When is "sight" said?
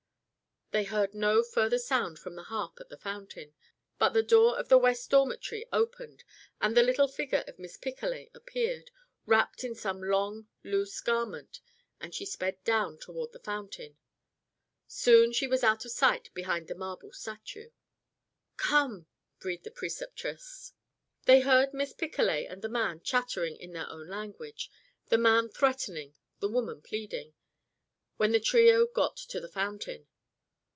15.91-16.33